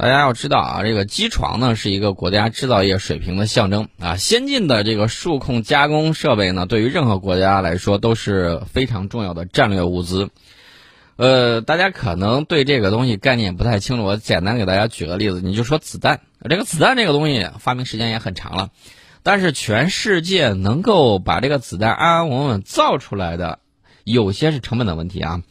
[0.00, 4.16] 大家要知道啊，这个机床呢是一个国家制造业水平的象征啊。
[4.16, 10.30] 先进的这个数控加工设备呢，对于任何国家来说都是非常重要的战略物资。
[11.16, 18.70] 呃，大家可能对这个东西概念不太清楚，我简单给大家举个例子，你就说子弹，这个子弹这个东西发明时间也很长了，
[19.22, 23.58] 但是全世界能够把这个子弹安安稳稳造出来的，
[24.04, 25.42] 有些是成本的问题啊。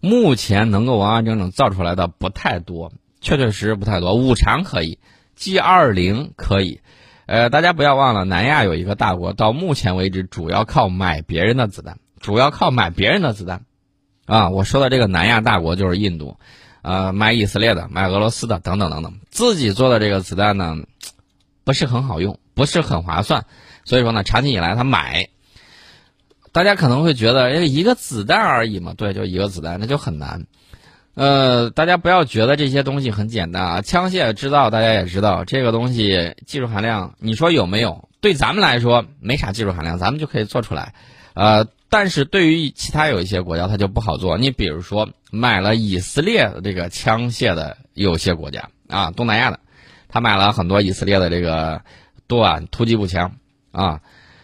[0.00, 2.92] 目前能够完完整整造出来的不太多。
[3.24, 4.98] 确确实实不太多，五常可以
[5.34, 6.82] ，G 二零可以，
[7.24, 13.64] 呃，大家不要忘了，南亚有一个大国，到目前为止主要靠买别人的子弹，主要靠买别人的子弹，
[14.26, 16.36] 啊，我说的这个南亚大国就是印度，
[16.82, 20.76] 呃，买以色列的，买俄罗斯的，等等等等，自己做的这个子弹呢，
[21.64, 23.46] 不是很好用，不是很划算，
[23.86, 25.30] 所以说呢，长期以来他买，
[26.52, 30.46] 大家可能会觉得，哎，一个子弹而已嘛，对，就一个子弹，那就很难。
[31.14, 33.80] 呃，大家不要觉得这些东西很简单啊！
[33.82, 38.08] 枪械制造大家也知道，这个东西技术含量，你说有没有？
[38.20, 40.92] 对咱们来说没啥技术含量，咱们就可以做出来。
[41.34, 44.38] 呃，但是对于其他有一些国家，它就不好做。
[44.38, 49.60] 你比如说买了以色列的这个枪械的有些国家啊，东南亚的，
[50.08, 51.82] 他买了很多以色列的这个
[52.26, 53.36] 多管突击步枪
[53.70, 54.00] 啊，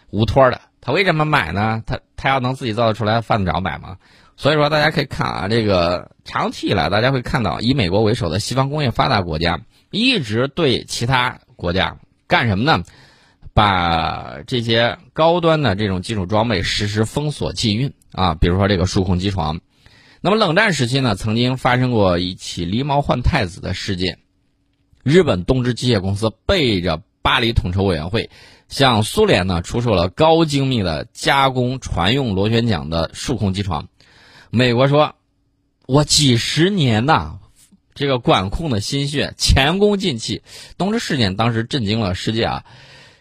[0.09, 0.61] 无托的。
[0.79, 1.83] 他为什么买呢？
[1.85, 3.97] 他他要能自己造得出来，犯得着买吗？
[4.41, 9.61] 所以说，大家可以看啊，这个长期以来，大家会看到以美国为首的西方工业发达国家
[9.91, 12.83] 一直对其他国家干什么呢？
[13.53, 19.59] 把这些高端的这种技术装备实施封锁禁运啊，比如说这个数控机床。
[20.21, 24.17] 那么冷战时期呢，曾经发生过一起狸猫换太子的事件，
[25.03, 28.31] 日本东芝机械公司背着巴黎统筹委员会，
[28.69, 33.87] 向苏联呢出售了高精密的加工船用螺旋桨的数控机床。
[34.53, 35.15] 美国说
[35.87, 37.39] ：“我几十年呐，
[37.95, 40.43] 这个管控的心血前功尽弃。”
[40.77, 42.65] 东芝事件当时震惊了世界啊！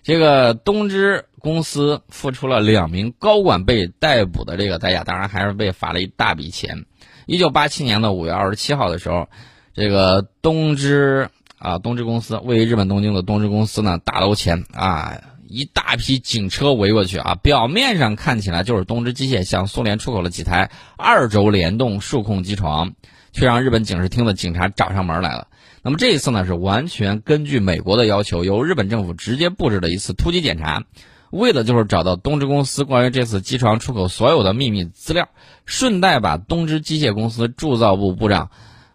[0.03, 6.85] 这个东芝公司付出了两名高管被逮捕的这个代价，当然还是被罚了一大笔钱。
[7.27, 9.29] 一九八七年的五月二十七号的时候，
[9.73, 15.21] 这个东芝啊，东芝公司位于日本东京的东芝公司呢，大楼前啊。
[15.51, 17.35] 一大批警车围过去啊！
[17.35, 22.93] 表面上看起来就是东芝机械向苏联出口了几台二轴联动数控机床，
[23.33, 25.49] 却让日本警视厅的警察找上门来了。
[25.83, 30.85] 那么这一次呢，是完全根据美国的要求，由日本政府直接布置的一次突击检查，
[31.31, 35.29] 为的就是找到东芝公司关于这次机床出口所有的秘密资料，
[35.67, 38.51] 顺带把东芝机械公司铸造部部长。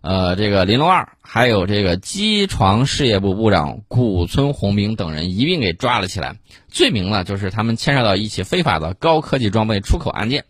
[0.05, 10.45] 呃，这个林龙二，还有这个机床事业部部长古村宏明等人一并给抓了起来，罪名呢就是他们牵涉到一起非法的高科技装备出口案件。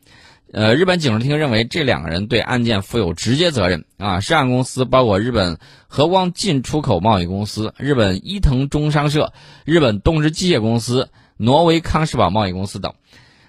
[0.51, 9.31] 呃，日本警视厅认为这两个人对案件负有直接责任啊，涉案公司包括日本和光进出口贸易公司、日本伊藤中商社、
[9.63, 12.93] 日本东芝机械公司、挪威康士宝贸易公司等。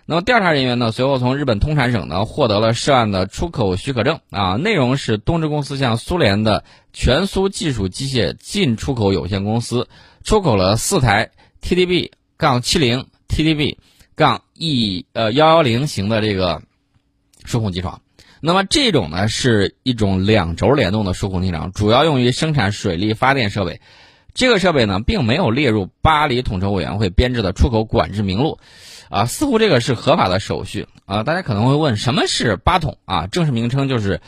[0.08, 0.92] 那么调查人员呢？
[0.92, 6.62] 随后从日本通产省呢获得了涉案的出口许可证啊，内容是东芝公司向苏联的
[6.92, 9.88] 全苏技术机械进出口有限公司
[10.22, 13.78] 出口了四台 TDB 杠七零 TDB
[14.14, 16.62] 杠 E 呃幺幺零型的这个
[17.44, 18.00] 数控机床。
[18.40, 23.80] 那么这种呢是一种两轴联动的数控机床，主要用于生产水力发电设备。
[24.34, 28.58] 这个设备呢并没有列入巴黎统筹委员会编制的出口管制名录。
[29.08, 31.22] 啊，似乎这个是合法的手续啊！
[31.22, 33.26] 大家可能会问，什么是八统啊？
[33.26, 34.20] 正式名称就是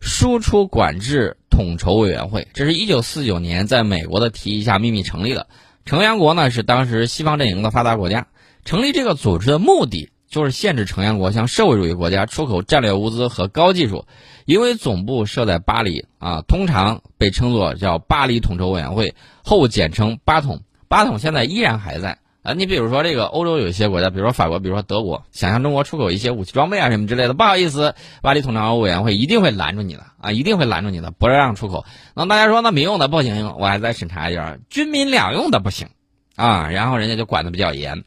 [0.00, 2.48] 输出管制统筹委员会。
[2.52, 5.46] 这是一九四九年在美国的提议下秘密成立的。
[5.84, 8.26] 成员国呢是当时西方阵营的发达国家。
[8.64, 14.06] 成立这个组织的目的就是限制成员国向社会主义国家出口战略物资和高技术。
[14.46, 20.62] 因为总部设在巴黎啊，通常被称作叫巴黎统筹委员会，后简称八统。
[20.88, 22.18] 八统现在依然还在。
[22.44, 31.86] 啊，你比如说这个欧洲有一些国家，比如说法国，比如说德国，想向中国出口一些武器装备啊什么之类的，不好意思，巴黎统筹委员会一定会拦住你的啊，一定会拦住你的，不让出口。
[32.14, 35.88] 那大家说那民用的不行，我还在审查一下，军民两用的不行，
[36.36, 38.04] 啊，然后人家就管的比较严。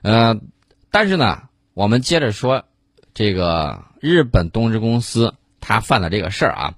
[0.00, 0.36] 呃，
[0.90, 1.42] 但是呢，
[1.74, 2.64] 我们接着说
[3.12, 6.74] 这个日本东芝公司他犯的这个事儿啊。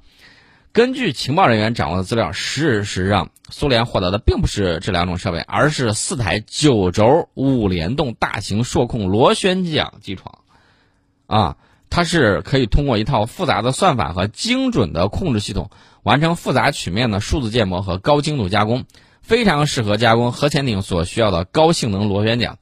[0.73, 10.39] 根据情报人员掌握的资料，事实上，苏联获得的并不是这两种设备，而是四台九轴五联动大型数控螺旋桨机床。
[11.27, 11.57] 啊，
[11.91, 15.69] 它是可以通过一套复杂的算法和精准的控制系统，
[16.03, 18.87] 完成复杂曲面的数字建模和高精度加工，
[19.21, 22.57] 非常适合加工核潜艇所需要的高性能螺旋桨。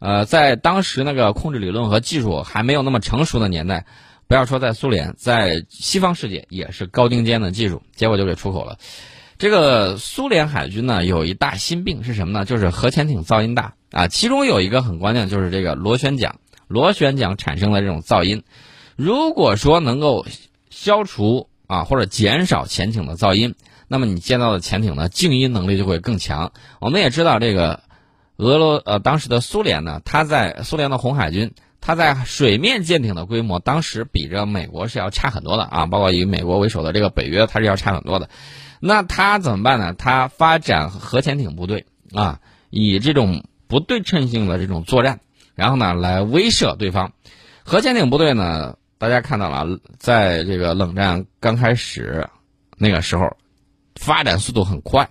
[0.00, 3.86] 呃，在当时那个控制理论和技术还没有那么成熟的年代。
[4.28, 8.76] 不要说在苏联，在西方世界也是高精尖的技术，结果就给出口了。
[9.38, 12.44] 这个苏联海军呢有一大心病是什么呢？
[12.44, 14.06] 就是核潜艇噪音大啊。
[14.06, 16.36] 其中有一个很关键，就是这个螺旋桨，
[16.66, 18.42] 螺旋桨产生的这种噪音。
[18.96, 20.26] 如果说能够
[20.68, 23.54] 消除啊或者减少潜艇的噪音，
[23.86, 26.52] 那么你建造的潜艇呢静音能力就会更强。
[26.80, 27.80] 我们也知道这个
[28.36, 31.54] 俄罗呃当时的苏联呢，它在苏联的红海军。
[31.88, 38.28] 它在水面舰艇的规模，当时比着美国是要差很多的啊，包括以美国为首的这个北约，它是要差很多的。
[38.78, 39.94] 那它怎么办呢？
[39.94, 45.20] 它发展核潜艇部队啊，以这种不对称性的这种作战，
[45.54, 47.14] 然后呢来威慑对方。
[47.64, 52.28] 核潜艇部队呢，大家看到了，在这个冷战刚开始
[52.76, 53.34] 那个时候，
[53.94, 55.08] 发展速度很快。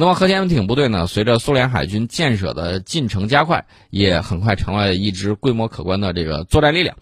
[0.00, 1.08] 那么核潜艇部队呢？
[1.08, 6.96] 随着苏联海军建设的进程加快，也很快成了一支规模可观的这个作战力量。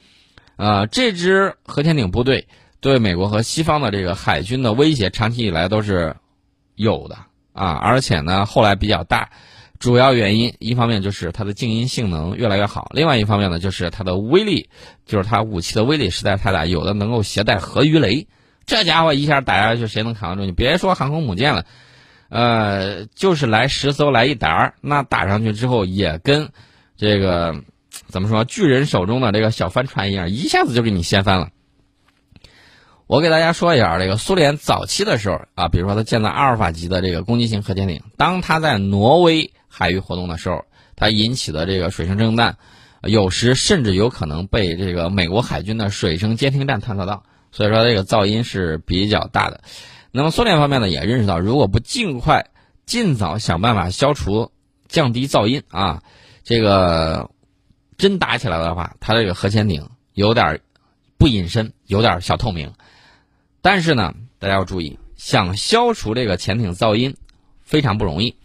[0.56, 2.48] 呃，这支核潜艇部队
[2.80, 6.16] 对美国和西方的这个海军的威胁，长期以来都是
[6.74, 7.18] 有的
[7.52, 7.72] 啊。
[7.72, 9.28] 而且呢，后来比较大，
[9.78, 14.70] 主要原因一方面就是它的静音性能越来越好，另外一方面呢，就是它的威力，
[15.04, 18.26] 就是它武器的威力实在太大，有的能够携带核鱼雷，
[18.64, 20.46] 这家伙一下打下去，谁能扛得住？
[20.46, 21.66] 你别说航空母舰了。
[22.28, 26.48] 呃，就是来十艘来一打儿，那打上去之后也跟
[26.96, 27.62] 这个
[28.08, 31.50] 怎么说巨人手中的这个小帆船一样，一下子就给你掀翻了。
[33.06, 40.64] 我给大家说一下这个苏联早期的时候啊，比如说它建造阿尔法级的这个攻击型核潜艇，当它在挪威海域活动的时候，
[40.96, 42.56] 它引起的这个水声震荡，
[43.02, 47.22] 有时甚至有可能被这个美国海军的水声监听站探测到，
[47.52, 49.60] 所以说这个噪音是比较大的。
[50.12, 52.46] 那么苏联方面呢也认识到，如果不尽快、
[52.86, 54.50] 尽早想办法消除、
[54.88, 56.02] 降低噪音啊，
[56.42, 57.30] 这个
[57.98, 60.60] 真打起来的话，它这个核潜艇有点
[61.18, 62.72] 不隐身，有点小透明。
[63.60, 67.16] 但是呢，大家要注意，想消除这个潜艇噪音
[67.62, 68.36] 非常不容易，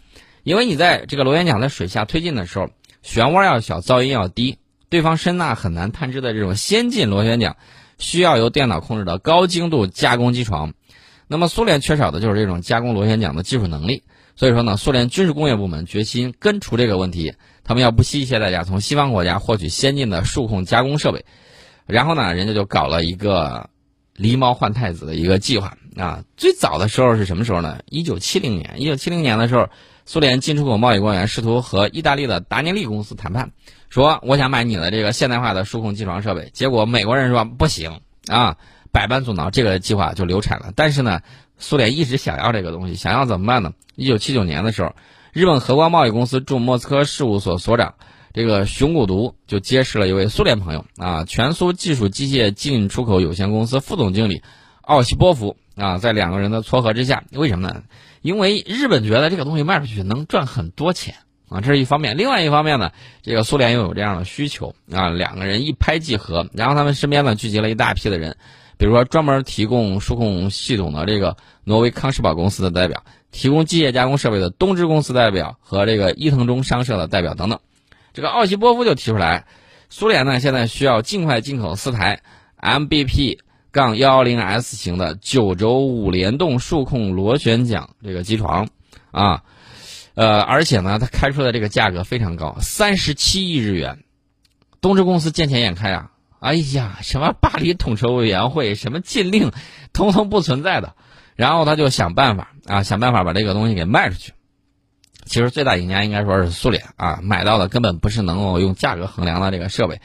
[0.42, 2.70] 因为你在这个螺旋桨在水下推进的时候，
[3.04, 7.56] 漩涡要小，噪音要低，对方声呐很难探知的这种先进螺旋桨，
[7.98, 10.74] 需要由电脑控制的高精度加工机床。
[11.28, 14.02] 那么苏联缺少的就是这种加工螺旋桨的技术能力，
[14.36, 17.34] 所以说呢，苏联军事工业部门决心根除这个问题，
[17.64, 21.24] 他们要不惜一切代价从西方国家获取先进的数控加工设备，
[21.86, 23.70] 然后呢，人家就搞了一个
[24.16, 26.24] 狸猫换太子的一个计划啊。
[26.36, 27.80] 最早的时候是什么时候呢？
[27.88, 29.68] 一九七零年，一九七零年的时候，
[30.04, 33.52] 苏联进出口贸易官员试图和意大利的达涅利公司谈判，
[33.88, 38.58] 说我想买你的这个现代化的数控机床设备，结果美国人说不行啊。
[38.92, 40.72] 百般阻挠，这个计划就流产了。
[40.76, 41.20] 但是呢，
[41.58, 43.72] 苏联一直想要这个东西，想要怎么办呢？
[43.96, 44.94] 一九七九年的时候，
[45.32, 47.94] 日本和光贸易公司驻莫斯科事务所所长
[48.34, 54.42] 这个熊谷独就结识了一位苏联朋友啊，全苏技术机械进出口有限公司副总经理
[54.80, 57.82] 奥西波夫啊，在两个人的撮合之下，为什么呢？
[58.20, 61.14] 因为日本觉得这个东西卖出去能赚很多钱
[61.48, 62.16] 啊，这是一方面。
[62.16, 62.92] 另外一方面呢，
[63.22, 68.36] 这个苏联又有这样的需求啊，两个人一拍即合，然后他们身边呢聚集了一大批的人。
[68.82, 77.60] 比如说，专门提供数控系统的这个挪威康士堡公司的代表，提供机械加工设备的东芝公司代表和这个伊藤忠商社的代表等等。
[78.12, 79.46] 这个奥西波夫就提出来，
[79.88, 82.22] 苏联呢现在需要尽快进口四台
[82.60, 83.38] MBP-
[83.70, 88.68] 杠幺幺零 S 型的九轴五联动数控螺旋桨这个机床，
[89.12, 89.44] 啊，
[90.14, 94.02] 呃，而且呢，他开出的这个价格非常高，三十七亿日元。
[94.80, 96.10] 东芝公司见钱眼开啊。
[96.42, 99.52] 哎呀，什么巴黎统筹委员会，什么禁令，
[99.92, 100.94] 通通不存在的。
[101.36, 104.32] 然后他就想办法啊，想办法把这个东西给卖出去。
[105.24, 110.00] 其实最大赢家应该说是苏联啊，买到的根本不是能够用价格衡量的这个设备。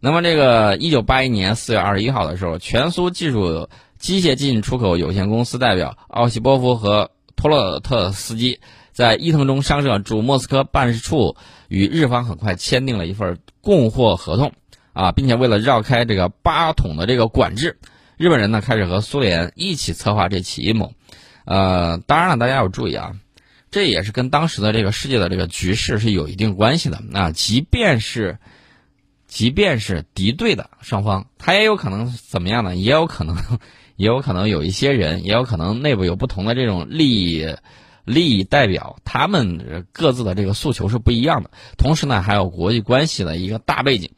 [0.00, 8.58] 那么这个一九八一年四月二十一号的时候，全苏技术机械进出口有限公司代表奥西波夫和托洛特斯基
[8.92, 11.36] 在伊藤忠商社驻莫斯科办事处
[11.68, 14.52] 与日方很快签订了一份供货合同。
[14.94, 17.78] 啊，并且为了绕开这个八桶的这个管制，
[18.16, 20.94] 日本人呢开始和苏联一起策划这起阴谋。
[21.44, 23.16] 呃，当然了，大家要注意啊，
[23.70, 27.02] 这也是跟当时的这个世界的这个局势是有一定关系的。
[27.10, 28.38] 那即便是，
[29.26, 32.76] 即便是敌对的双方，他也有可能怎么样呢？
[32.76, 33.36] 也有可能，
[33.96, 37.56] 也有可能有一些人，也有可能内部有不同的这种利益
[38.04, 41.50] 利益代表，他们各自的这个诉求是不一样的。
[41.76, 44.10] 同时呢，还有国际关系的一个大背景。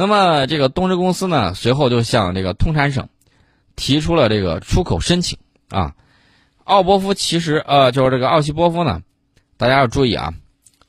[0.00, 3.08] 那么，这个东芝公司呢，随后就向这个通产省
[3.74, 5.40] 提出了这个出口申请
[5.70, 5.96] 啊。
[6.62, 9.02] 奥波夫其实呃，就是这个奥西波夫呢，
[9.56, 10.34] 大家要注意啊，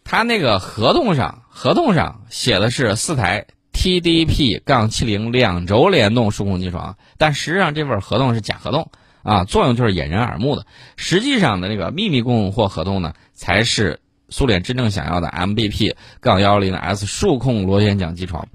[0.04, 8.92] 他那个合同上合同上写的是四台 TDP- 杠七零两轴联动数控机床，但实际上这份合同是假合同
[9.24, 10.68] 啊，作用就是掩人耳目的。
[10.98, 18.48] 实际上的那个秘密供货合同呢，才是苏联真正想要的 MBP 杠幺幺零 S 数控螺旋桨机床。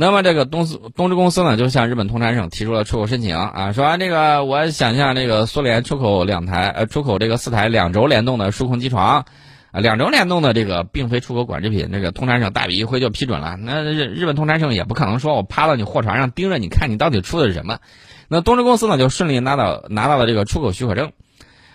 [0.00, 9.26] 那么这个东斯东芝公司呢，就向日本通产省提出了出口申请啊，说这个我想向这个苏联出口两台呃出口这个四台两轴联动的数控机床，
[9.72, 13.58] 啊两轴联动的这个并非出口管制品，这个通产省大笔一挥就批准了。
[13.60, 17.76] 那日日本通产省也不可能说我趴到你货船上盯着你看你到底出的是什么。
[18.28, 21.12] 那东芝公司呢就顺利拿到拿到了这个出口许可证，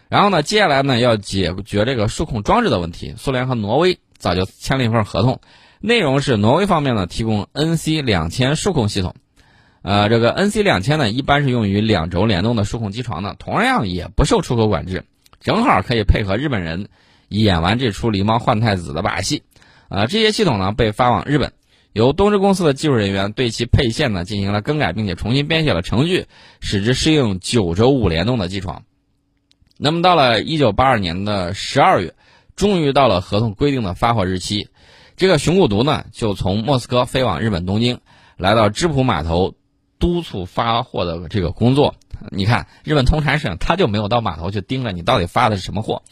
[0.09, 5.39] 然后呢接下来呢要解决这个数控装置的问题，苏联和挪威早就签了一份合同。
[5.79, 9.15] 内容是挪威方面呢提供 NC 两千数控系统，
[9.81, 15.03] 呃，这个 NC 两千呢一般是用于两轴联动的数控机床的，同样也不受出口管制，
[15.41, 16.87] 正好可以配合日本人
[17.27, 19.43] 演完这出狸猫换太子的把戏。
[19.87, 21.53] 啊，这些系统呢被发往日本，
[21.93, 26.25] 由东芝公司的技术人员对其配线呢进行了更改，并且重新编写了程序，
[26.59, 28.81] 使之适应九轴五联动的机床。
[29.77, 32.15] 那么到了一九八二年的十二月，
[32.55, 34.69] 终于到了合同规定的发货日期。
[35.17, 37.99] 这个熊谷毒呢，就从莫斯科飞往日本东京，
[38.35, 39.55] 来到芝浦码头，
[39.97, 41.95] 督促发货的这个工作。
[42.31, 46.03] 你看，日本通产省他就没有到码头去盯着你到底发的是什么货。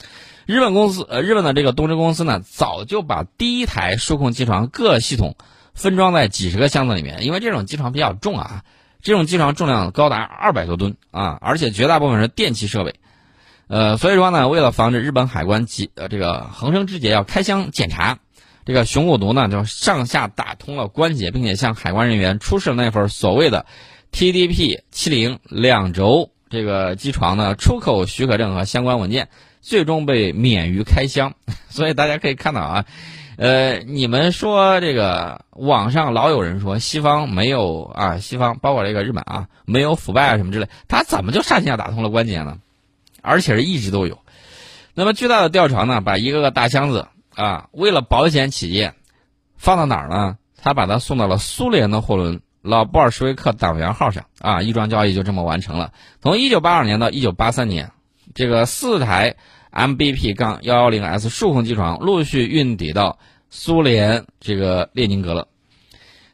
[0.46, 5.36] 日本公司，呃，日本的这个东芝公司呢，早就把第一台数控机床各系统
[5.74, 8.64] 分装在几十个箱子里面，因为这种机床比较重啊，
[9.02, 12.96] 这种机床重量高达二百多吨啊，而且绝大部分是电气设备。
[13.68, 18.20] 呃，所以说呢，为了防止日本海关及呃这个横生枝节要开箱检查。
[18.66, 23.66] 这个熊谷毒呢，就上下打通了关节，并且向海关人员出示了那份所谓的
[24.14, 29.28] TDP 七零两轴这个机床的出口许可证和相关文件，
[29.62, 31.34] 最终被免于开箱。
[31.70, 32.86] 所以大家可以看到啊，
[33.36, 42.60] 呃，你们说这个网上老有人说西方没有啊，西方包括这个日本啊，没有腐败啊什么之类，他怎么就上下打通了关节呢？
[43.22, 44.20] 而且是一直都有。
[44.94, 47.08] 那么巨大的吊床呢，把一个个大箱子。
[47.36, 48.96] 啊，为了保险起见，
[49.58, 50.38] 放到哪儿呢？
[50.56, 54.26] 他把它送到了苏联的货轮“老布尔什维克党员号”上。
[54.40, 55.92] 啊，一桩交易就这么完成了。
[56.22, 57.92] 从1982年到1983年，
[58.34, 59.36] 这个四台
[59.72, 65.48] MBP 杠幺幺零 S 数控机床陆续运抵到苏联这个列宁格勒。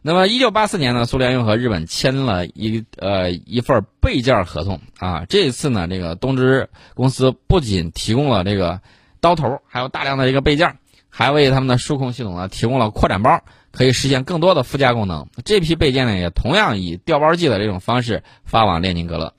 [0.02, 4.80] 那么1984年呢，苏联又和日本签了一呃一份备件合同。
[5.00, 8.80] 啊，这一次呢，这个东芝公司不仅提供了这个
[9.20, 10.78] 刀头，还有大量的这个备件。
[11.10, 15.28] 还为他们的数控系统呢提供了扩展包，可以实现更多的附加功能。
[15.44, 19.34] 这批备件呢也同样以调包机的这种方式发往列宁格勒。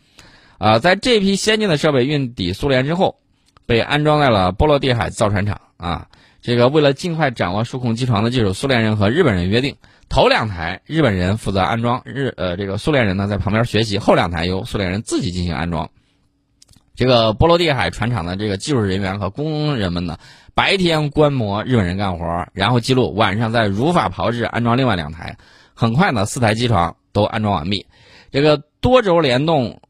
[0.59, 3.17] 啊，在这批先进的设备运抵苏联之后，
[3.65, 5.61] 被安装在了波罗的海造船厂。
[5.79, 6.09] 啊，
[6.43, 9.77] 这个为了尽快掌握数控机床的技术，苏联人和日本人约定，
[10.11, 15.89] 头两台日本人负责安装，日呃这个苏联人呢在旁边学习，后两台由苏联人自己进行安装。
[16.95, 20.19] 这个波罗的海船厂的这个技术人员和工人们呢。
[20.53, 25.39] 白天观摩日本人干活，然后记录，晚上再如法炮制安装另外两台。
[25.73, 27.87] 很快呢，四台机床都安装完毕。
[28.31, 29.81] 这个多轴联动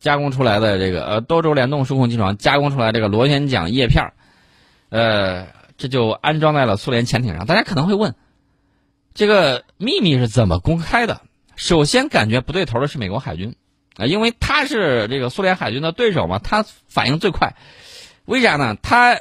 [0.00, 4.12] 加工出来的这个呃多轴联动数控机床加工出来这个螺旋桨叶片
[4.90, 5.46] 呃，
[5.78, 7.46] 这就安装在了苏联潜艇上。
[7.46, 8.14] 大家可能会问，
[9.14, 11.22] 这个秘密是怎么公开的？
[11.56, 13.54] 首先感觉不对头的是美国海军
[13.98, 17.56] 啊，因为他是这个苏联海军的对手嘛，他反应最快。
[18.24, 18.76] 为啥呢？
[18.80, 19.20] 他。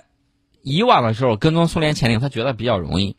[0.63, 3.15] 以往的时候跟踪苏联潜艇，他觉得比较容易，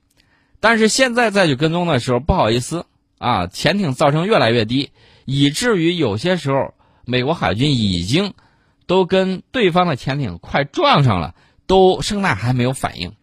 [0.61, 2.85] 但是现在再去跟踪的时候，不好意思
[3.17, 4.91] 啊，潜艇噪声越来越低，
[5.25, 6.75] 以至于有些时候
[7.07, 8.35] 美国海军已经
[8.87, 11.35] 都跟对方的潜艇快撞上了，
[11.67, 13.15] 都声呐还没有反应。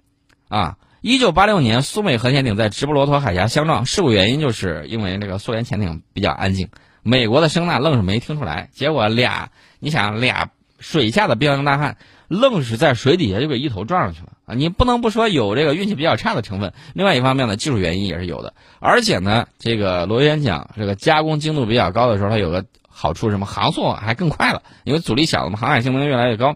[0.47, 6.69] 啊，一九八六年苏美核潜艇在直布罗陀海峡相撞，事故原因就是因为那个苏联潜艇比较安静，
[7.07, 11.97] 美国的声呐愣是没听出来，结果俩，你想俩水下的彪形大汉。
[12.27, 14.55] 愣是在水底下就给一头撞上去了啊！
[14.55, 16.73] 你不能不说有这个运气比较差的成分。
[16.95, 18.55] 另外一方面呢，技术原因也是有的。
[18.79, 23.45] 而且呢，这个螺旋桨这个加工精度比较高的时候，它有个好处什么？
[23.45, 26.55] 航速还更快了，因为阻力小了嘛，航海性能越来越高。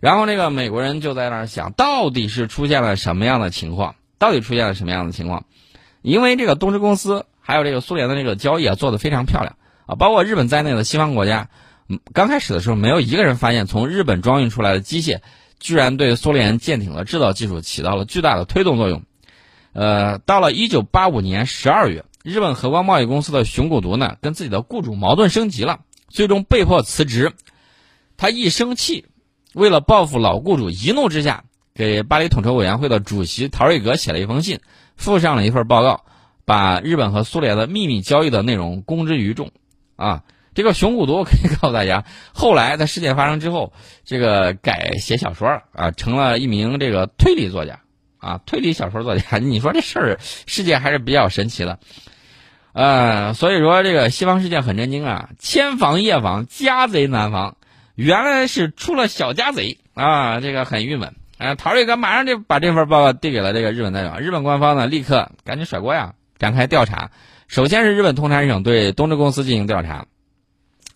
[0.00, 3.94] 然后那个美国人就在那儿想，到底是出现了什么样的情况？
[4.18, 5.46] 到底出现了什么样的情况？
[6.02, 9.56] 因为这个东芝公司还有这个苏联的这个交易啊，做的非常漂亮
[9.90, 11.48] 啊，包括日本在内的西方国家。
[11.88, 15.18] 嗯刚开始的时候，没有一个人发现，从日本装运出来的机械，
[15.58, 19.02] 居然对苏联舰艇的制造技术起到了巨大的推动作用。
[19.72, 27.32] 呃，到了1985年12月，日本和光贸易公司的熊谷毒呢，跟自己的雇主矛盾升级了，最终被迫辞职。
[28.16, 29.06] 他一生气，
[29.52, 31.42] 为了报复老雇主，一怒之下
[31.74, 34.60] 给巴黎统筹委员会的主席陶瑞格写了一封信，
[34.94, 36.04] 附上了一份报告，
[36.44, 39.50] 把日本和苏联的秘密交易的内容公之于众。
[40.00, 40.22] 啊。
[40.52, 42.04] 这个熊谷读可以告诉大家，
[42.34, 43.72] 后来在事件发生之后，
[44.04, 47.78] 这个改写小说了啊，成了一名这个推理作家
[48.18, 49.38] 啊，推理小说作家。
[49.38, 51.78] 你说这事儿，世界还是比较神奇的。
[52.72, 57.56] 呃，所以说这个西方世界很震惊啊，千防夜防，家贼难防，
[57.94, 61.14] 原来是出了小家贼啊，这个很郁闷。
[61.38, 67.12] 啊，陶瑞哥马上就把这份报告递给了这个日本代表，日本官方呢立刻赶紧甩锅呀，展开调查。
[67.50, 70.06] 首先是日本通产省对东芝公司进行调查，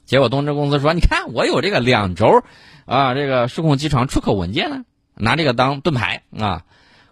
[0.05, 2.45] 结果东芝公司说：“你看，我有这个两轴，
[2.87, 4.85] 啊，这个数控机床出口文件呢，
[5.17, 6.63] 拿这个当盾牌啊，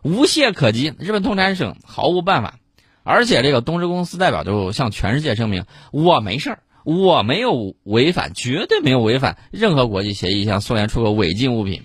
[0.04, 2.60] 无懈可击。”日本通产省毫无办法，
[3.02, 11.82] 而且这个东芝公司代表就向全世界声明：“我没事儿，我没有违反，绝对没有违反任何国际协议，向苏联出口违禁物品。”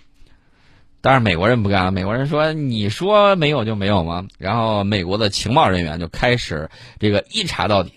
[0.99, 7.93] 但是美国人不干了，美国人说：“你说没有就没有吗？”然后美国的情报人员就开始这个一查到底，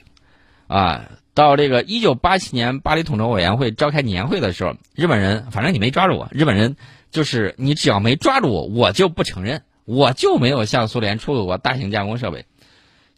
[0.66, 6.76] 啊，到这个一九八七年巴黎统筹委员会召开年会的时候，日本人反正你没抓住我，日本人
[7.10, 12.44] 就是你只要没抓住我，我就不承认，我就没有向苏联出口过大型加工设备。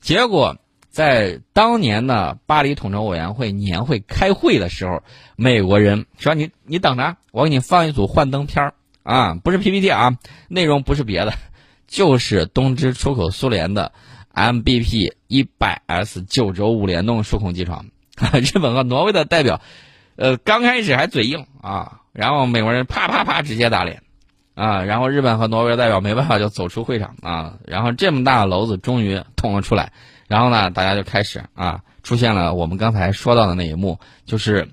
[0.01, 0.57] 结果
[0.91, 5.03] 在当年的巴黎统筹委员会年会开会的时候，
[5.37, 10.17] 美国人说：“你你等着，我给你放一组幻灯片儿。”啊，不是 PPT 啊，
[10.49, 11.33] 内容不是别的，
[11.87, 13.93] 就是东芝出口苏联的
[14.33, 17.87] MBP 一百 S 九轴五联动数控机床。
[18.41, 19.61] 日本和挪威的代表，
[20.17, 24.03] 呃，刚开始还嘴硬啊，然后美国人啪啪啪直接打脸，
[24.55, 29.93] 啊，然后日本和挪威的代表没办法就走出会场啊，然后这么大的篓子终于捅了出来，
[30.29, 34.69] 然后呢，大家就开始啊，出现了我们刚才说到的那一幕，就是。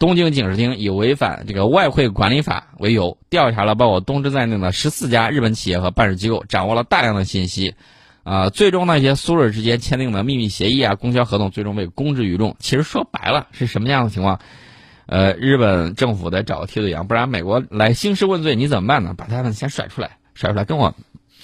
[0.00, 7.74] 东京警视厅以违反这个外汇管理法为由，调查了包括东芝在内的十四家日本企业和办事机构，掌握了大量的信息，
[8.22, 12.56] 啊，最终那些苏日之间签订的秘密协议啊、供销合同，最终被公之于众。
[12.58, 14.40] 其实说白了是什么样的情况？
[15.04, 19.12] 呃，日本政府得找个替罪羊，不然美国来兴师问罪，你怎么办呢？
[19.14, 20.94] 把他们先甩出来，甩出来，跟我，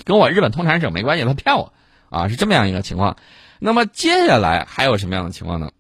[0.05, 1.75] 跟我日本通产省没关系，他骗我，
[2.09, 3.19] 啊，是这么样一个情况。
[3.59, 5.71] 那么接下来还有什么样的情况呢？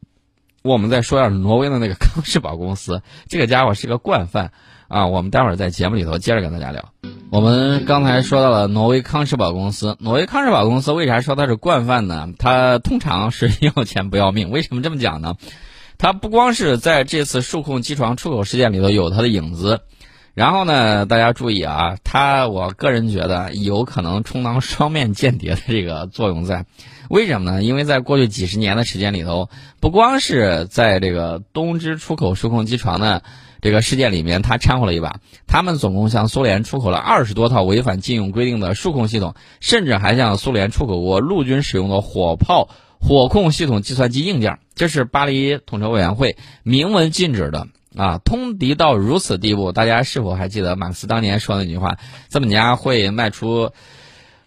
[0.67, 4.51] 我们再说一下挪威的那个康世宝公司， 这个家伙是个惯犯
[4.89, 5.07] 啊！
[5.07, 6.85] 我们待会儿在节目里头接着跟大家聊。
[7.31, 12.29] 我们刚才说到了挪威康世宝公司，挪威康世宝公司为啥说它是惯犯呢？
[12.39, 14.51] 它通常是要钱不要命。
[14.51, 15.37] 为什么这么讲呢？
[15.99, 19.81] 它不光是在这次数控机床出口事件里头有它的影子，
[20.37, 26.67] 然后呢，大家注意啊，他我个人觉得有可能充当双面间谍的这个作用在。
[27.09, 27.63] 为什么呢？
[27.63, 29.49] 因为在过去几十年的时间里头，
[29.81, 33.23] 不光是在这个东芝出口数控机床的
[33.63, 35.21] 这个事件里面，他掺和了一把。
[35.47, 42.69] 他们总共向苏联出口了二十多套违反禁用规定的数控系统，甚至还向苏联出口过陆军使用的火炮
[43.01, 44.59] 火控系统计算机硬件。
[44.75, 48.19] 这是巴黎统筹委员会明文禁止的啊！
[48.25, 51.97] 通敌到如此地步，大家是否还记得马克思当年说那句话
[52.29, 53.71] ：“资本家会卖出。”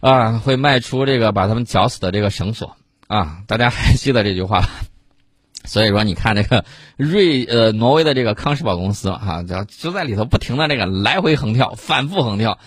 [0.01, 3.39] 啊，会卖出这个把他们绞死的这个绳索啊！
[3.47, 4.63] 大家还记得这句话？
[5.65, 6.63] 所以说，你看这个
[6.95, 12.59] 瑞呃挪威的这个康士宝公司哈，就就在里头不停的这个来回横跳，反复横跳。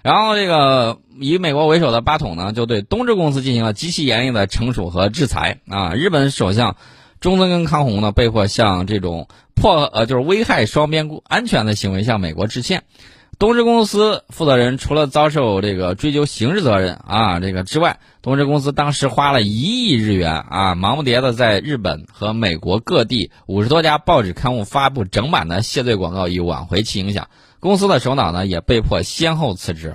[0.00, 5.92] 然后这个以美国为首的八统呢，就对东芝公司进行了极其严厉的惩处和制裁啊！
[5.92, 6.76] 日本首相
[7.20, 12.84] 中曾跟康弘呢，被迫向这种破呃就是危害双边安全的行为向美国致歉。
[13.38, 27.28] 东芝公司负责人除了遭受这个追究刑事责任啊，这个之外，东芝公司当时花了一亿日元啊，忙不迭的在日本和美国各地五十多家报纸刊物发布整版的谢罪广告，以挽回其影响。
[27.60, 29.94] 公司的首脑呢也被迫先后辞职。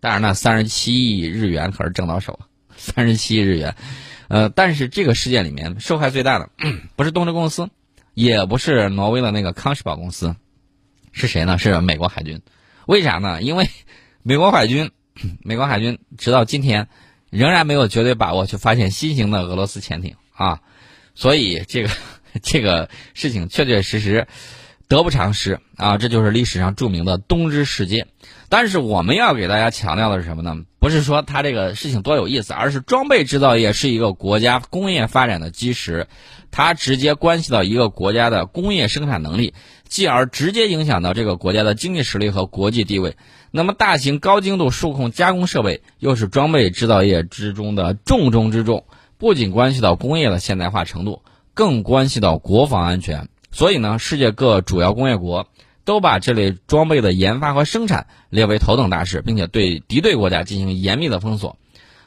[0.00, 3.76] 当然，那三十七亿日元可是挣到手了，三十七亿日元。
[4.32, 6.48] 呃，但是这个事件里面受害最大的
[6.96, 7.68] 不是东芝公司，
[8.14, 10.36] 也不是挪威的那个康士宝公司，
[11.12, 11.58] 是谁呢？
[11.58, 12.40] 是美国海军。
[12.86, 13.42] 为啥呢？
[13.42, 13.68] 因为
[14.24, 14.90] 美国海军，
[15.42, 16.88] 美国海军直到今天
[17.28, 20.62] 仍然没有绝对把握去发现新型的俄罗斯潜艇啊，
[21.14, 21.90] 所以这个
[22.42, 24.26] 这个事情确确实实
[24.92, 28.08] 得不偿失啊，这就是历史上著名的东芝事件。
[28.50, 30.58] 但是我们要给大家强调的是什么呢？
[30.78, 36.08] 不是说它这个事情多有意思，而是装备制造业是一个国家工业发展的基石，
[36.50, 39.54] 它直接关系到一个国家的工业生产能力。
[39.88, 43.16] 继而直接影响到这个国家的经济实力和国际地位。
[43.50, 48.86] 那么，大型高精度数控加工设备又是装备制造业之中的重中之重，
[49.18, 53.28] 不仅关系到工业的现代化程度，更关系到国防安全。
[53.52, 55.46] 所以呢，世界各主要工业国
[55.84, 61.58] 都把这类装备的研发和生产列为头等大事，并且对敌对国家进行严密的封锁。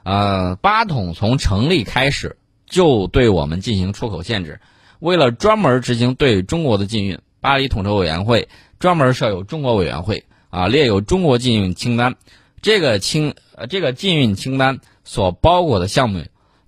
[0.03, 4.59] 呃，八统从成立开始就对我们进行出口限制。
[4.99, 12.15] 为了专门执行对中国的禁运，巴黎统筹委员会专门设有中国委员会啊，列有中国禁运清单。
[12.61, 16.23] 这个清呃这个禁运清单所包裹的项目，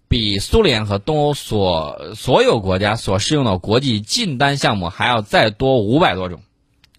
[0.07, 6.41] 比苏联和东欧所所有国家所适用的国际禁单项目还要再多五百多种，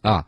[0.02, 0.26] 啊，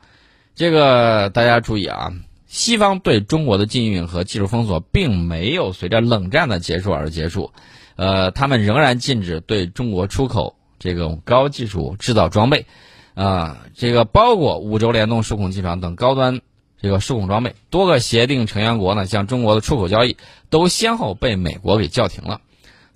[0.54, 2.12] 这个大家注意啊。
[2.46, 7.52] 西方对中国的禁运和技术封锁并没有随着冷战的结束而结束，
[7.94, 12.66] 呃，他们仍然禁止对中国出口这种高技术制造装备，
[13.14, 16.40] 啊，这个包括五轴联动数控机床等高端
[16.82, 17.54] 这个数控装备。
[17.70, 20.16] 多个协定成员国呢，向中国的出口交易
[20.48, 22.40] 都先后被美国给叫停了。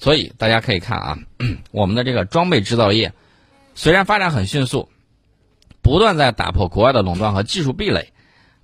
[0.05, 1.19] 所以大家可以看啊，
[1.73, 3.15] 我们的这个装备制造业
[3.75, 4.91] 虽然发展很迅速，
[5.81, 8.13] 不断在打破国外的垄断和技术壁垒。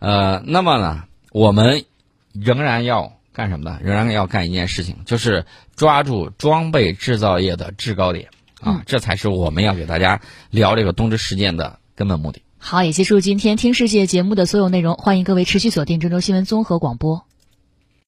[0.01, 1.87] 呃，那么呢，我们
[2.35, 3.79] 仍然要干什么呢？
[3.83, 8.29] 仍然要干一件事情，就是抓住装备制造业的制高点
[8.61, 12.43] 啊，这才是我们要给大家聊这个东芝事件的根本目的。
[12.59, 17.25] 好，也结束今天听世界节目的所有内容，欢迎各位持续锁定郑州新闻综合广播。